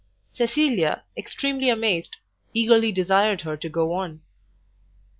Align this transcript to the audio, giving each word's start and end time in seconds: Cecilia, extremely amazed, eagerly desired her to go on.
Cecilia, 0.31 1.03
extremely 1.15 1.69
amazed, 1.69 2.17
eagerly 2.55 2.91
desired 2.91 3.41
her 3.41 3.55
to 3.57 3.69
go 3.69 3.93
on. 3.93 4.21